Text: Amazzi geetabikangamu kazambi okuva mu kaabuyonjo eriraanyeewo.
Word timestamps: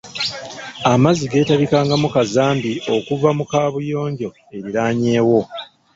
Amazzi 0.93 1.25
geetabikangamu 1.31 2.07
kazambi 2.15 2.71
okuva 2.95 3.29
mu 3.37 3.43
kaabuyonjo 3.51 4.29
eriraanyeewo. 4.55 5.41